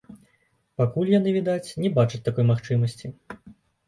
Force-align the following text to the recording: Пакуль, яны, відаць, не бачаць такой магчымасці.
Пакуль, 0.81 1.11
яны, 1.15 1.33
відаць, 1.35 1.73
не 1.83 1.91
бачаць 1.97 2.21
такой 2.29 2.47
магчымасці. 2.53 3.13